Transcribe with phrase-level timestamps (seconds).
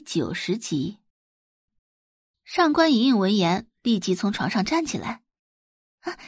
[0.00, 0.98] 九十集。
[2.44, 5.22] 上官莹莹闻言，立即从床上站起来。
[6.00, 6.18] 啊，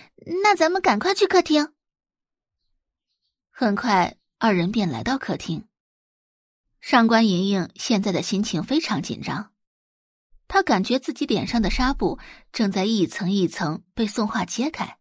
[0.43, 1.73] 那咱们赶快去客厅。
[3.51, 5.67] 很快，二人便来到客厅。
[6.81, 9.53] 上官莹莹现在的心情非常紧张，
[10.49, 12.19] 她感觉自己脸上的纱布
[12.53, 14.99] 正在一层一层被宋画揭开。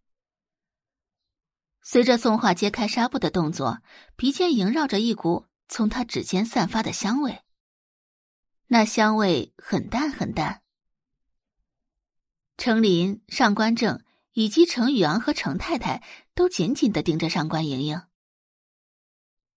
[1.81, 3.81] 随着宋画揭开纱布的动作，
[4.15, 7.41] 鼻尖萦绕着一股从他指尖散发的香味。
[8.73, 10.61] 那香味很淡很淡。
[12.55, 14.01] 程林、上官正
[14.31, 16.01] 以及程宇昂和程太太
[16.33, 18.01] 都紧紧的盯着上官莹莹。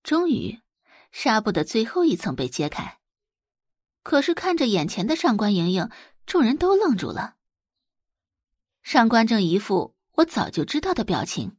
[0.03, 0.61] 终于，
[1.13, 2.99] 纱布的最后一层被揭开。
[4.03, 5.89] 可是看着眼前的上官莹莹，
[6.27, 7.37] 众人都愣住了。
[8.83, 11.57] 上官正一副我早就知道的表情。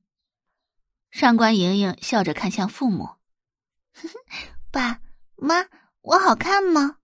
[1.09, 3.11] 上官莹莹笑着看向父母
[4.71, 4.99] ：“爸
[5.37, 5.69] 妈，
[6.01, 6.97] 我好看吗？”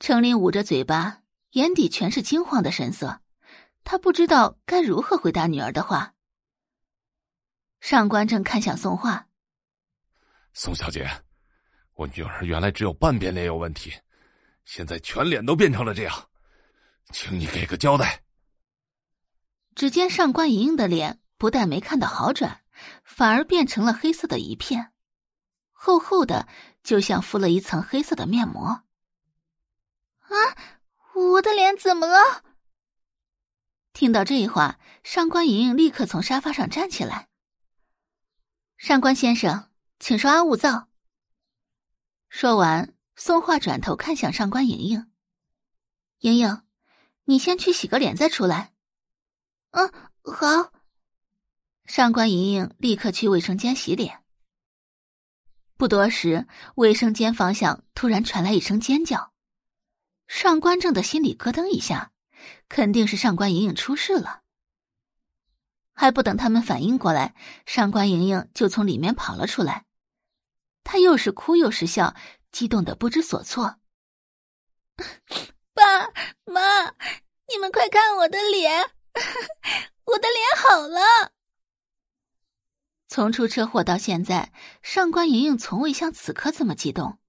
[0.00, 1.20] 程琳捂着嘴巴，
[1.50, 3.20] 眼底全是惊慌的神色，
[3.84, 6.14] 他不知道该如何回答女儿的话。
[7.80, 9.28] 上官正看向宋画
[10.54, 11.06] ：“宋小姐，
[11.96, 13.92] 我女儿原来只有半边脸有问题，
[14.64, 16.28] 现在全脸都变成了这样，
[17.12, 18.22] 请你给个交代。”
[19.76, 21.20] 只见上官莹莹的脸。
[21.36, 22.60] 不但没看到好转，
[23.02, 24.92] 反而变成了黑色的一片，
[25.72, 26.46] 厚厚的，
[26.82, 28.82] 就像敷了一层黑色的面膜。
[30.30, 30.56] 啊！
[31.14, 32.44] 我的脸怎么了？
[33.92, 37.28] 听到这话，上官莹莹立刻从沙发上站起来。
[38.78, 40.88] 上官先生，请稍安勿躁。
[42.28, 45.10] 说完，宋画转头看向上官莹莹
[46.20, 46.62] ：“莹莹，
[47.24, 48.72] 你先去洗个脸再出来。”
[49.72, 49.92] 嗯，
[50.22, 50.72] 好。
[51.84, 54.22] 上官莹莹立刻去卫生间洗脸。
[55.76, 59.29] 不多时，卫生间方向突然传来一声尖叫，
[60.30, 62.12] 上官正的心里咯噔一下，
[62.68, 64.42] 肯定是上官莹莹出事了。
[65.92, 67.34] 还不等他们反应过来，
[67.66, 69.86] 上官莹莹就从里面跑了出来，
[70.84, 72.14] 她又是哭又是笑，
[72.52, 73.80] 激动的不知所措。
[75.74, 76.06] 爸
[76.44, 76.94] 妈，
[77.48, 78.92] 你们快看我的脸，
[80.06, 81.32] 我的脸好了。
[83.08, 87.19] 从出车祸到现在，上官莹莹从未像此刻这么激动。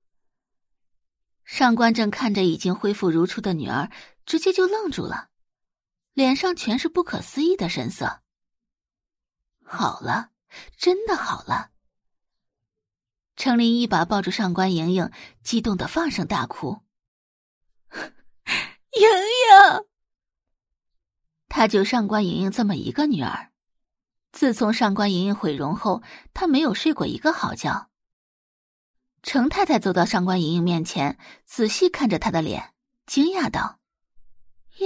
[1.51, 3.91] 上官正看着已经恢复如初的女儿，
[4.25, 5.27] 直接就愣住了，
[6.13, 8.21] 脸上全是不可思议的神色。
[9.61, 10.29] 好了，
[10.77, 11.71] 真的好了。
[13.35, 15.11] 程琳一把抱住上官莹莹，
[15.43, 16.83] 激动的放声大哭
[18.95, 19.85] ：“莹莹，
[21.49, 23.51] 他就上官莹莹这么一个女儿。”
[24.31, 26.01] 自从上官莹莹毁容后，
[26.33, 27.90] 他没有睡过一个好觉。
[29.23, 32.73] 程太太走到上官莹莹面前，仔细看着她的脸，
[33.05, 33.79] 惊讶道：“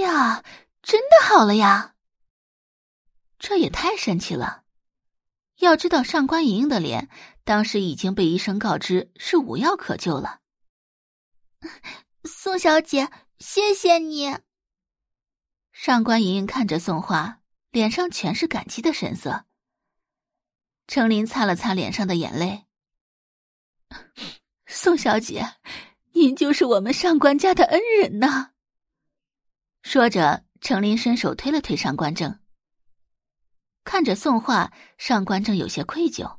[0.00, 0.44] 呀，
[0.82, 1.94] 真的好了呀！
[3.38, 4.64] 这也太神奇了！
[5.58, 7.08] 要知道，上官莹莹的脸
[7.44, 10.40] 当时已经被医生告知是无药可救了。
[12.24, 14.36] ”宋小姐，谢谢你。
[15.72, 17.40] 上官莹莹看着宋画。
[17.72, 19.44] 脸上全是感激的神色。
[20.86, 22.64] 程琳擦了擦脸上的眼泪。
[24.66, 25.44] 宋小姐，
[26.12, 28.52] 您就是我们上官家的恩人呐。
[29.82, 32.38] 说着，程琳伸手推了推上官正。
[33.84, 36.38] 看着宋画，上官正有些愧疚。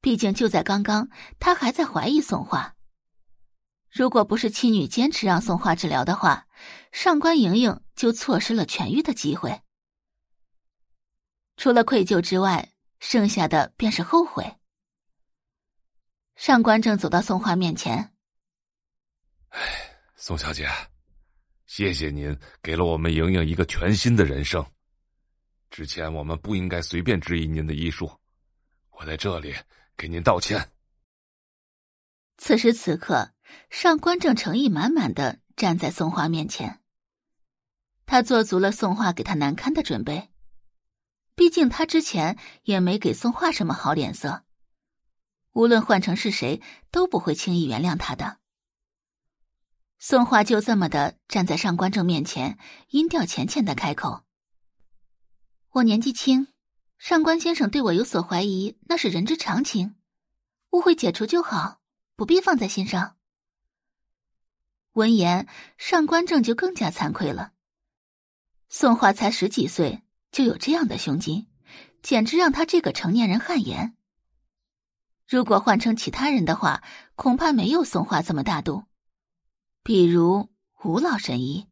[0.00, 1.08] 毕竟就在刚刚，
[1.40, 2.76] 他还在怀疑宋画。
[3.90, 6.46] 如果不是妻女坚持让宋画治疗的话，
[6.92, 9.62] 上官莹莹就错失了痊愈的机会。
[11.56, 14.55] 除了愧疚之外，剩下的便是后悔。
[16.46, 18.12] 上官正走到宋画面前
[19.50, 19.60] ：“哎，
[20.14, 20.70] 宋小姐，
[21.66, 24.64] 谢谢您给了我们莹莹一个全新的人生。
[25.70, 28.08] 之前我们不应该随便质疑您的医术，
[28.90, 29.56] 我在这里
[29.96, 30.70] 给您道歉。”
[32.38, 33.32] 此时此刻，
[33.68, 36.80] 上官正诚意满满的站在宋画面前，
[38.06, 40.30] 他做足了宋画给他难堪的准备。
[41.34, 44.44] 毕竟他之前也没给宋画什么好脸色，
[45.56, 46.60] 无论换成是谁
[46.90, 48.40] 都不会轻易原谅他的。
[49.98, 52.58] 宋画就这么的站在上官正面前，
[52.90, 54.24] 音调浅浅的开口
[55.72, 56.48] ：“我年纪轻，
[56.98, 59.96] 上官先生对我有所怀疑，那是人之常情，
[60.72, 61.80] 误会解除就好，
[62.16, 63.16] 不必放在心上。”
[64.92, 65.48] 闻言，
[65.78, 67.52] 上官正就更加惭愧了。
[68.68, 70.02] 宋画才十几岁。
[70.32, 71.46] 就有这样的胸襟，
[72.02, 73.95] 简直让他这个成年人汗颜。
[75.28, 76.82] 如果换成其他人的话，
[77.16, 78.84] 恐怕没有宋画这么大度，
[79.82, 80.48] 比如
[80.84, 81.66] 吴老神医。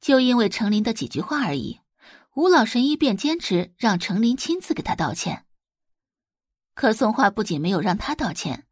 [0.00, 1.80] 就因为程琳的几句话而已，
[2.34, 5.44] 吴老神医便坚持让程琳亲自给他道歉。
[6.74, 8.66] 可宋画不仅没有让他道歉，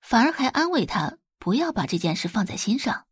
[0.00, 3.06] 反而还安慰他不要把这件事放在心上。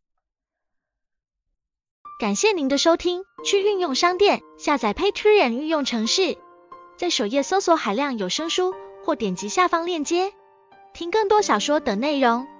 [2.19, 6.37] 感谢您的收听，去运用商店下载 Patreon 运用城市，
[6.97, 8.73] 在首页搜索海量有声书，
[9.05, 10.33] 或点击下方链接
[10.93, 12.54] 听更多小说等内容。